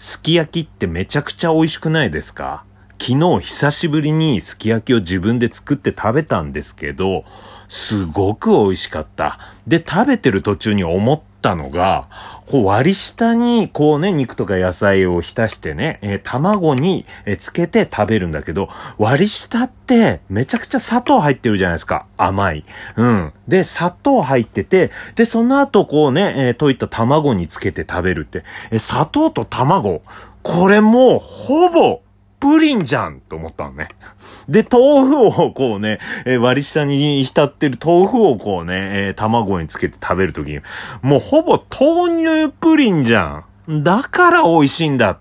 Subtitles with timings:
[0.00, 2.64] すき焼きってめちゃくちゃ美味しくないですか？
[2.98, 7.24] 昨日久しぶりにすき焼きを自分で作って食べたんですけど、
[7.68, 9.38] すごく美味しかった。
[9.66, 12.08] で、食べてる途中に思ったたのが、
[12.50, 18.68] こう割り下にこうね、肉とか野菜を浸してね、えー、卵に、えー、つけて食べるんだけど、
[18.98, 22.06] 割り下ってめちゃくちゃ砂糖入ってるじゃないですか。
[22.16, 22.64] 甘い。
[22.96, 23.32] うん。
[23.46, 30.02] で、砂糖入ってて、で、その後こうね、えー、溶いた卵につけて食べるって、えー、砂糖と卵、
[30.42, 32.00] これもうほぼ
[32.40, 33.88] プリンじゃんと思ったのね。
[34.48, 40.60] で、豆腐をこうね、えー、割り下に浸ってる豆腐をこうね、えー、卵につけて食べるときに、
[41.02, 43.84] もうほぼ豆乳プリンじゃん。
[43.84, 45.18] だから美味しいんだ。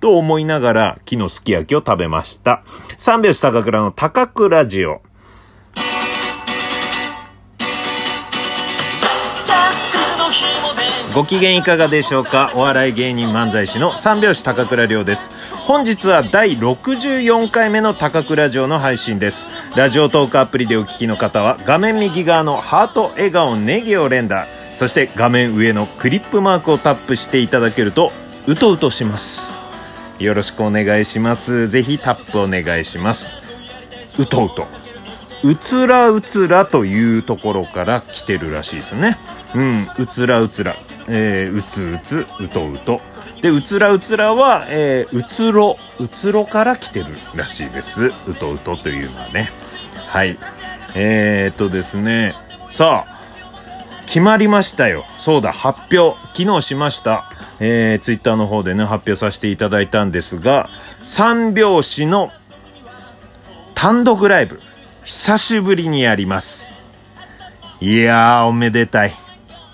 [0.00, 2.62] と思いながら、木のすき焼きを食べました。
[2.96, 5.00] 三拍子高倉の高倉ジオ。
[11.14, 12.50] ご機嫌いかがでしょうか？
[12.54, 15.30] お笑い芸人漫才師の三拍子高倉涼です。
[15.66, 19.46] 本日は第64回目の高倉城の配信です。
[19.74, 28.12] ラジオトークアプリでお聞きの方は画面右側のハート、笑顔、ネギを連打、そして画面上のクリップマークをタップしていただけると、
[28.46, 29.54] うとうとします。
[30.18, 31.66] よろしくお願いします。
[31.70, 33.32] ぜひタップお願いします。
[34.18, 34.66] うとうと。
[35.44, 39.16] うつらうつらというところから来てるらしいですね。
[39.54, 40.74] うん、うつらうつら。
[41.08, 43.00] えー、うつうつ、うとうと。
[43.44, 48.06] で、うつらうつらは、えー、うつろ、うつろから来てるらしいです。
[48.06, 49.50] うとうとというのはね。
[50.08, 50.38] はい。
[50.94, 52.34] えー、っとですね。
[52.70, 53.20] さあ、
[54.06, 55.04] 決まりましたよ。
[55.18, 56.18] そうだ、発表。
[56.34, 57.26] 昨日しました。
[57.60, 60.70] えー、ツイッターの方でね、発表させていただいたんですが、
[61.02, 62.32] 三拍子の
[63.74, 64.58] 単独ライブ、
[65.04, 66.66] 久しぶりにやります。
[67.82, 69.14] いやー、おめでたい。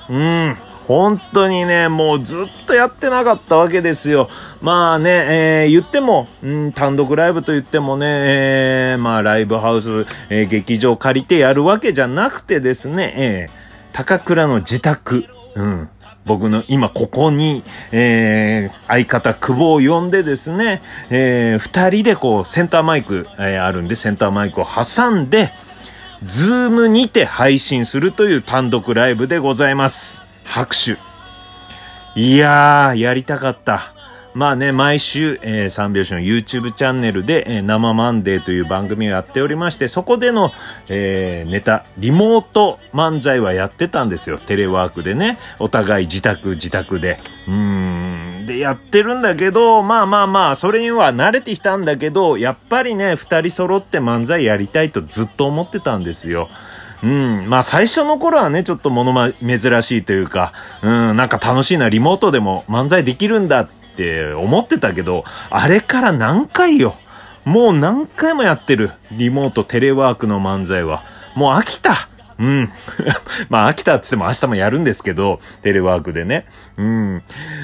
[0.09, 0.57] うん。
[0.91, 4.29] 本当にね、もうずっとやってなかったわけですよ。
[4.61, 15.89] まあね、えー、言っても、うん、単独ライブと言ってもね、えー、まあライブハウス、えー、劇場借りてやるわけじゃなくてですね、えー、高倉の自宅、うん、
[16.25, 25.53] 僕の今ここに、えー、相方久保を呼んでですね、えー、二人でこうセンターマイク、えー、あるんでセンターマイクを挟んで、
[26.25, 30.30] Zoom にて配信するという単独ライブでございます。
[30.51, 30.97] 拍手。
[32.17, 33.95] いやー、やりたかった。
[34.35, 40.51] まあね、毎週、えー、三拍子の YouTube チャンネルで、えー、生マンデーという番組をやっておりまして、そこでの、
[40.89, 44.39] えー、ネタ、リモート漫才はやってたんですよ。
[44.39, 45.39] テレワークでね。
[45.59, 47.19] お互い自宅、自宅で。
[47.47, 48.47] うーん。
[48.47, 56.49] で、やってるんだけど、まあまあまあ、それには慣れてきたんだけど、やっぱりね、二人揃って漫才やりたいとずっと思ってたんですよ。
[57.03, 57.49] うん。
[57.49, 60.53] まあ最初の頃はね、ちょっと物ま、珍しいというか、
[60.83, 66.97] うん、なんか楽しいな、リモートでも漫才できるんだって思ってたけど、あれから何回よ。
[67.45, 68.93] もう何回もやってる。
[69.13, 71.05] リモート、テレワークの漫才は。
[71.35, 72.09] もう飽きた。
[72.39, 72.71] うん。
[73.49, 76.47] まあ飽きたって言っても明日もやるんですけど、テレワークでね。
[76.77, 77.23] うん。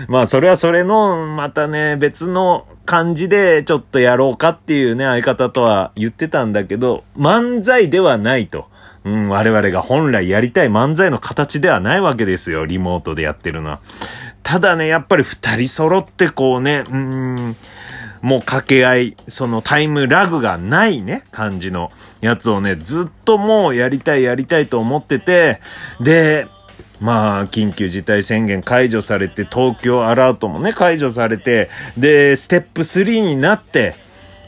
[0.09, 8.69] まあそれはそれの、またね、別の感じでちょっとやろうかっていうね、相方とは言ってたんだけど、漫才ではないと。
[9.07, 12.67] うん、我々が本来やりたい漫才の形ではないわけですよ。
[12.67, 13.81] リモートでやってるのは。
[14.43, 17.57] ただね、やっぱり二人揃ってこうね、うん、
[18.21, 25.61] もう掛け合い、そのタイムラグがないね、感じのやつをね、ずっともうやりたいやりたいと思ってて、
[26.01, 26.49] で、
[27.01, 33.95] まあ、緊急事態宣言解除されて、東京アラートもね、解除されて、で、ステップ3になって、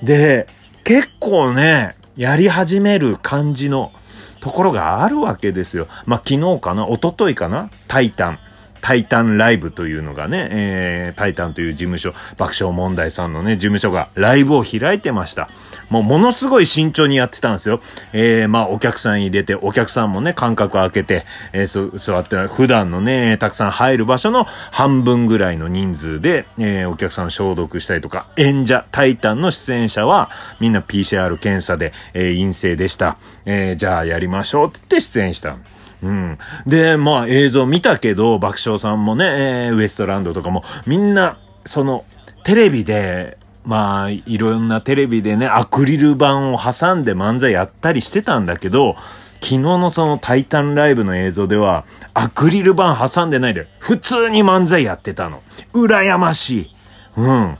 [0.02, 0.48] で、
[0.82, 3.92] 結構ね、やり始める感じの、
[4.41, 5.88] ところがあるわけですよ。
[6.06, 6.87] まあ、昨日かな？
[6.87, 7.71] 一昨日かな？
[7.88, 8.38] タイタン。
[8.81, 15.49] タイタンライブというのがね、えー、タイタンという事務所、爆笑問題さんのね、事務所がライブを開いてました。
[15.91, 17.81] もうものすごい慎重にやってたんですよ。
[18.12, 33.16] えー、まあお客さん入れて、お客さんもね、間隔開けて、えー、座って、普段のね、たくさん入る場所の半分ぐらいの人数で、えー、お客さん消毒したりとか、演者、タイタンの出演者は、みんな PCR 検査で、えー、陰性でした。
[33.47, 35.57] えー、じゃあやりましょうって言って出演した。
[36.03, 36.39] うん。
[36.66, 42.04] で、まあ映像見たけど、爆笑さんもね、えー、ウエストランドとかも、みんな、その、
[42.45, 48.97] テレビで、まあ、いろんなテレビでね、アクリル板を挟んで漫才やったりしてたんだけど、
[49.41, 51.84] 昨日のそのタイタンライブの映像では、
[52.15, 55.42] アクリル板挟んでないで、普通に漫才やってたの。
[55.74, 56.71] 羨ましい。
[57.18, 57.59] うん。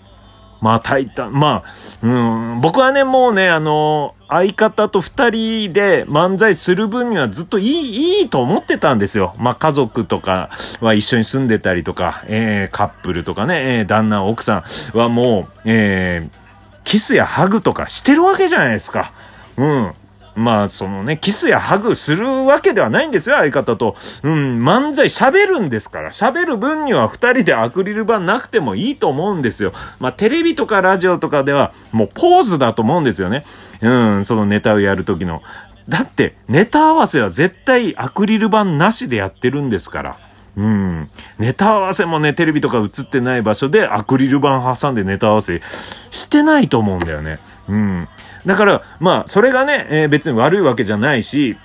[0.60, 2.08] まあ、タイタン、まあ、う
[2.56, 9.34] ん、僕はね、もうね、あの、相方と二人で漫才する分にはずっといい、いいと思ってたんですよ。
[9.38, 10.50] まあ、家族とか
[10.81, 14.64] は一緒に住んでたりとか、えー、カップルとかね、えー、旦那、奥さ
[14.94, 16.38] んはもう、えー、
[16.84, 19.12] キスやハグとかしてるわけじゃないですか。
[19.56, 19.94] うん。
[20.38, 23.96] まあ、そのね、キスやハグするわけではないんですよ、相方と。
[24.23, 26.11] うん、漫才喋るんですから。
[26.12, 29.73] 喋る分には二人でアクリル板なくてもいいと思うんですよ。
[29.99, 33.44] まあ、テレビとかラジオとかでは、もうポーズだと思うんですよね。
[33.81, 35.43] うん、そのネタをやるときの。
[35.88, 40.17] だって、ネタ合わせは絶対アクリル板なしでやってるんですから。
[40.56, 41.08] うん。
[41.38, 45.62] ネタ合わせもね、テレビとか映ってない場所でアクリル板挟んでネタ合わせ
[46.11, 47.38] してないと思うんだよね。
[47.69, 48.08] うん。
[48.49, 51.59] だから、まあ、それがね、えー、別に悪いわけじゃないし、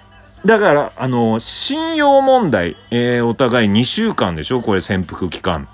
[0.45, 4.59] だから、あの、信用問題、えー、お互い2週間でしょ？
[4.61, 5.69] これ潜伏期間。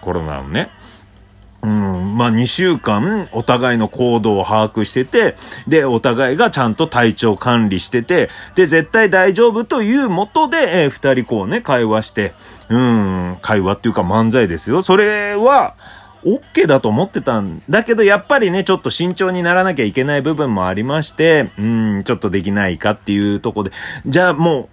[0.00, 0.70] コロナのね。
[1.62, 5.36] うん、まあ2週間お互いの行動を把握してて、
[5.68, 12.32] で、お互いがちゃんと体調管理してて、で、絶対大丈夫というもとで、えー、二人こうね、会話して、
[12.70, 14.80] うん、会話っていうか漫才ですよ。
[14.80, 15.74] それは、
[16.24, 23.72] OK だと思ってたんだけど、やっぱりね、ちょっと慎重にならなきゃいけない部分もありまして、うん、ちょっとできないかっていうとこで、
[24.06, 24.68] じゃあも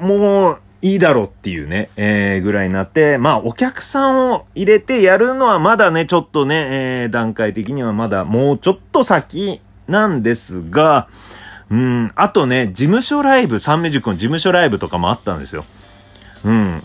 [0.00, 6.68] う、もう、いいだろうっていうね、えー、ぐらいになって、まあ、お客さんを入れてやるのはまだね、ちょっとね、
[7.02, 11.08] えー、段階的にはまだもうちょっと先なんですが、
[11.70, 15.64] うん、あとね、事務所ライブ、サンミュージックの事務所ライブとかもあったんですよ。
[16.44, 16.82] うん。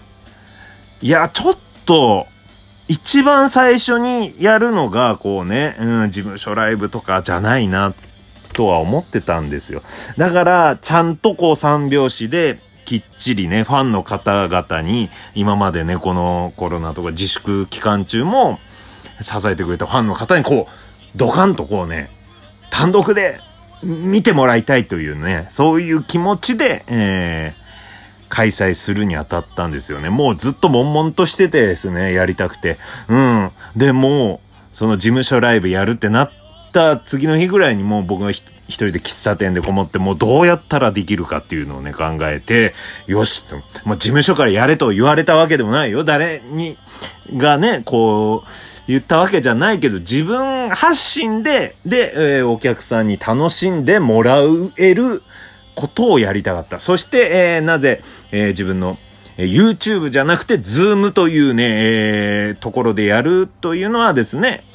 [1.02, 2.28] いや、ちょっと、
[2.90, 7.94] 一番最初にやるのが、こうね、うん、事務所ライブとかじゃないな、
[8.54, 9.84] とは思ってたんですよ。
[10.18, 18.60] だから、ちゃんとこう三拍子で、きっちりね、ファンの方々に、今までね、このコロナとか自粛期間中も、
[19.22, 22.10] 支えてくれたファンの方にこう、ドカンとこうね、
[22.72, 23.40] 単独で
[23.84, 27.69] 見てもらいたいというね、そういう気持ちで、えー、
[28.30, 30.10] 開催するにあたったんですよね。
[30.10, 32.78] もうずっと悶々としててですね、やりたくて。
[33.08, 33.52] うん。
[33.76, 34.42] で、も、
[34.74, 36.32] その事務所ライブやるってなっ
[36.72, 42.76] た次の日ぐらいにもう僕が一人で喫茶店でこもって、もうどうやったらできるかっていうのをね、考えて、
[43.08, 43.58] よしと。
[43.84, 46.04] もう事務所からやれと言われたわけでもないよ。
[46.04, 46.78] 誰に、
[47.36, 48.50] がね、こう、
[48.88, 54.40] 言ったわけじゃないけど、自分発信で、で、えー、お客さんに楽しんでもら
[54.78, 55.24] える、
[55.80, 56.82] ことをやりたかった。
[56.82, 58.04] そして、えー、なぜ、
[58.34, 58.98] えー、自分の、
[59.38, 64.66] え YouTube じゃなくて、Zoom というね、えー、ところでやるというのはですね、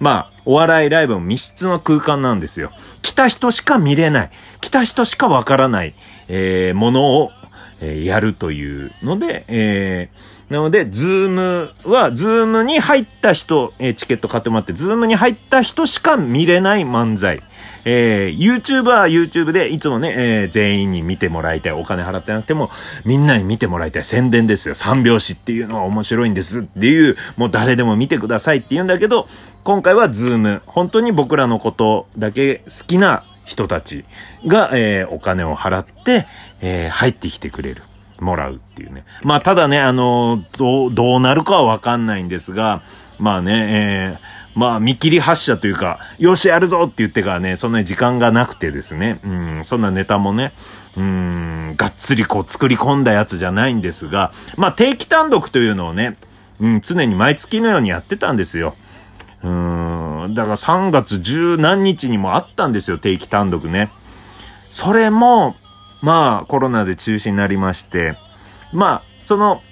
[0.00, 2.72] まあ、お笑いライブの密室の空間なんですよ。
[3.02, 4.30] 来た人しか見れない。
[4.60, 5.94] 来た人しかわからない、
[6.26, 7.30] えー、ものを、
[7.80, 17.42] えー、やるというので、えー、なので、 Zoom は、 Zoom に入った人、えー、チケット買ってもらって、 Zoom に入った人しか見れない漫才。
[17.84, 21.72] えー、YouTube は YouTube でいつもね、えー、全員に見てもらいたい。
[21.72, 22.70] お金払ってなくても、
[23.04, 24.04] みんなに見てもらいたい。
[24.04, 24.74] 宣伝ですよ。
[24.74, 29.28] 三拍子っていうのは面白いんですっていう、もう誰でも見てくださいって言うんだけど、
[29.64, 30.60] 今回は Zoom。
[30.66, 34.04] 本当に僕らのことだけ好きな人たち
[34.46, 36.26] が、えー、お金を払って、
[36.60, 37.82] えー、入ってきてくれる。
[38.20, 39.04] もらうっていうね。
[39.22, 42.82] まあ、ただね、あの、どう、どうなるかはわかんないんですが、
[43.18, 49.28] まあね、えー、まあ、見切り発車というか、よし、やるぞって言ってからね、そんなに時間がなくてですね、う
[49.60, 50.52] ん、そんなネタもね、
[50.96, 56.16] うん、がっつりこう作り込んだやつじゃないんですが、まあ、定期単独というのをね、
[56.58, 58.74] うん、常に毎月のようにやってたんですよ。
[59.44, 63.92] うん、だから3月十何日にもあったんですよ、定期単独ね。
[64.70, 65.54] それも、
[66.02, 68.16] まあ、コロナで中止になりまして、
[68.72, 69.62] まあ、その、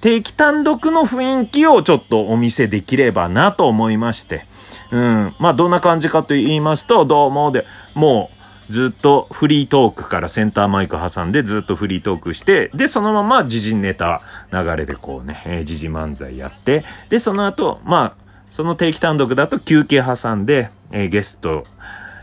[0.00, 4.46] 定期単独の雰囲気をちょっとお見せできればなと思いまして。
[4.90, 5.34] うん。
[5.38, 8.30] まあ、どんな感じかと言いますと、どうもで、も
[8.68, 21.64] う、ずっとフリートークからセンターマイク挟んでずっとフリートークして、で、そのまま時事ネタ流れでこうね、えー、時事漫才やって、で、その後、まあ、その定期単独だと休憩挟んで、えー、ゲスト、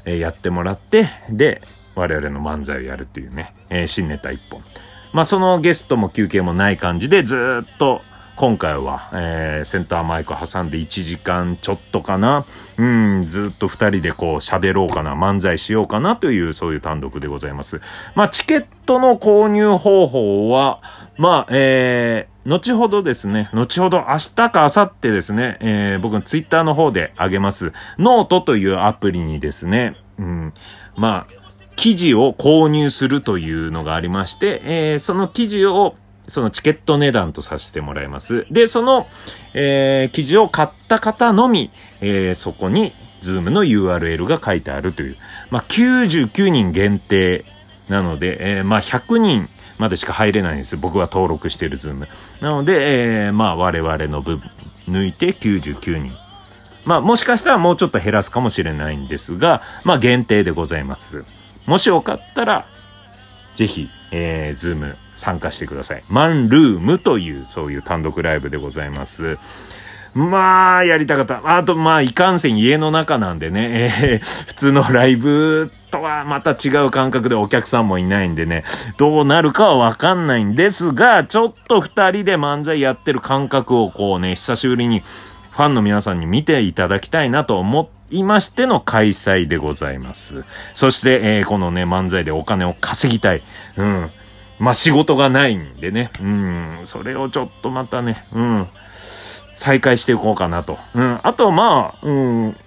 [0.05, 1.61] えー、やってもらって、で、
[1.95, 4.61] 我々の漫才をやるっていうね、えー、新ネタ一本。
[5.13, 8.01] まあ、そのゲストも休憩もない感じで、ずっと、
[8.37, 12.45] 今回は、えー、センターマイク挟んで1時間ちょっとかな。
[12.77, 17.81] うん、ずっと2人でこう喋ろうかな、漫才しようかなという、そういう単独でございます。
[18.13, 20.81] まあ、チケットの購入方法は、
[21.17, 27.73] まあ、えー、後ほどですね、後ほど明日か明後日ですね、えー、僕のツイッターの方であげます。
[27.97, 30.53] ノートというアプリにですね、うん、
[30.95, 31.46] まあ、
[31.77, 35.95] 記事を購入するというのがありまして、えー、その記事を、
[36.27, 38.45] そのチケット値段とさせてもらいます。
[38.51, 39.07] で、その、
[39.53, 45.17] えー、記事を買った方のみ、えー、そこに、 Zoom の URL が書いてあるという。
[45.49, 47.45] まあ、99人限定
[47.87, 50.77] なので、えー、まあ、100人までしか入れないんです。
[50.77, 52.07] 僕は登録してる Zoom。
[52.41, 54.51] なので、えー、まあ、我々の部分
[54.89, 56.11] 抜いて99人。
[56.85, 61.25] まあ、もしかしたらもうちょっと減らすかもしれないんですが、まあ、限定でございます。
[61.67, 62.65] もしよかったら、
[63.53, 66.03] ぜひ、えー、ズーム参加してください。
[66.09, 69.37] マンルームという、そういう単独ライブでございます。
[70.13, 71.57] まあ、やりたかった。
[71.57, 78.63] あと、まあ、いかんせん家の中なんでね、えー、普通のライブとはまた違う感覚でお客さんもいないんでね、
[78.97, 85.01] どうなるかはわかんないんですが、ちょっと二人で漫才やってる感覚をこうね、久しぶりに
[85.51, 90.45] ファンの皆さんに見ていただきたいなと思っていましての開催でございます。
[90.73, 93.41] そして、えー、このね、漫才でお金を稼ぎたい。
[93.75, 94.11] うん。
[94.59, 96.11] まあ、仕事がないんでね。
[96.21, 96.81] うん。
[96.85, 98.67] それをちょっとまたね、うん。
[99.55, 100.77] 再開していこうかなと。
[100.95, 101.19] うん。
[101.23, 102.57] あと、まあ、うん。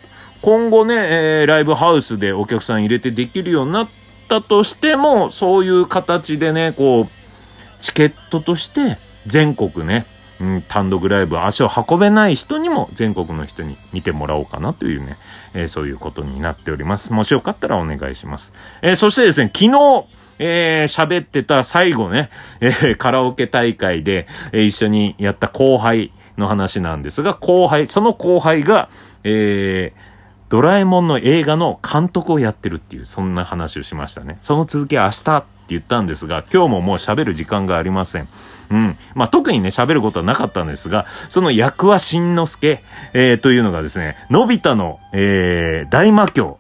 [0.43, 3.89] 今後ね、えー、ライブハウスでお客さん入れてできるようになっ
[4.29, 10.07] たとしても、そういう形でね、こう、チケットとして全国ね、
[10.45, 15.17] ん、単独ライブ足を運べない人にも全国の人に見てもらおうかなというね、
[15.55, 17.13] えー、そういうことになっております。
[17.13, 18.53] もしよかったらお願いします。
[18.83, 20.07] えー、そしてですね、昨日、
[20.39, 22.31] えー、喋ってた最後ね、
[22.61, 28.89] えー、カラオケ大会で、えー、一緒にやった後輩の話なんですが、後輩、その後輩が、
[29.25, 30.11] えー、
[30.49, 34.39] ドラえもんの映画の監督をやってるっていう、そんな話をしましたね。
[34.41, 38.29] その続きは明日言ったんですが、今日ももう喋る時間がありません。
[38.71, 38.99] うん。
[39.15, 46.59] まあ、特にね、喋ることはなかったんですが、その役はしんのすけ、えー、というのがですね、のび太の、えー、大魔教。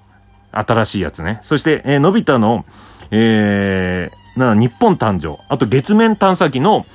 [0.53, 1.39] 新しいやつね。
[1.43, 2.65] そして、えー、のび太の、
[3.13, 5.41] えー、な、日本誕生。
[5.49, 6.87] あと、月面探査機の、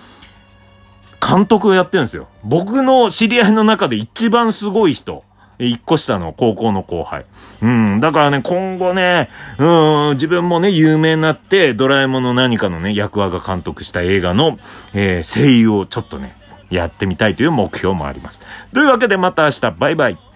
[1.25, 2.27] 監督をやってるんですよ。
[2.43, 5.23] 僕の知り合いの中で一番すごい人。
[5.59, 7.25] 一個下の高校の後輩。
[7.61, 7.99] うん。
[7.99, 14.59] だからね、今後ね、うん、自分もね、有名になって、ドラえもんの何かのね、役話が監督した映画の、
[14.93, 16.35] えー、声優をちょっとね、
[16.69, 18.39] やってみたいという目標もあります。
[18.73, 20.17] というわけでまた明日、バイバイ。